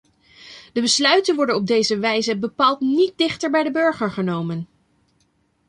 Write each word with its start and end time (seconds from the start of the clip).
De 0.73 0.81
besluiten 0.81 1.35
worden 1.35 1.55
op 1.55 1.65
deze 1.67 1.97
wijze 1.99 2.37
bepaald 2.37 2.79
niet 2.79 3.17
dichter 3.17 3.51
bij 3.51 3.63
de 3.63 3.71
burger 3.71 4.11
genomen. 4.11 4.67